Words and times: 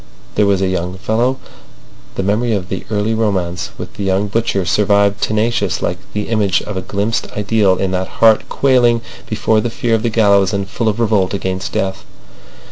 There 0.33 0.47
was 0.47 0.63
a 0.63 0.67
young 0.67 0.97
fellow—" 0.97 1.37
The 2.15 2.23
memory 2.23 2.53
of 2.53 2.69
the 2.69 2.85
early 2.89 3.13
romance 3.13 3.69
with 3.77 3.97
the 3.97 4.03
young 4.03 4.29
butcher 4.29 4.65
survived, 4.65 5.21
tenacious, 5.21 5.79
like 5.83 5.99
the 6.13 6.29
image 6.29 6.59
of 6.63 6.75
a 6.75 6.81
glimpsed 6.81 7.31
ideal 7.37 7.77
in 7.77 7.91
that 7.91 8.07
heart 8.17 8.49
quailing 8.49 9.01
before 9.29 9.61
the 9.61 9.69
fear 9.69 9.93
of 9.93 10.01
the 10.01 10.09
gallows 10.09 10.53
and 10.55 10.67
full 10.67 10.89
of 10.89 10.99
revolt 10.99 11.35
against 11.35 11.73
death. 11.73 12.03